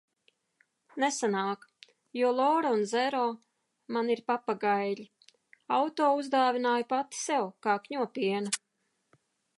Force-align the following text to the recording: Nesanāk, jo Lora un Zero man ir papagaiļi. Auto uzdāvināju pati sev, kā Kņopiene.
Nesanāk, 1.01 1.65
jo 2.19 2.31
Lora 2.37 2.71
un 2.77 2.81
Zero 2.93 3.21
man 3.97 4.09
ir 4.15 4.23
papagaiļi. 4.33 5.07
Auto 5.79 6.09
uzdāvināju 6.23 6.89
pati 6.95 7.23
sev, 7.27 7.47
kā 7.67 7.81
Kņopiene. 7.89 8.55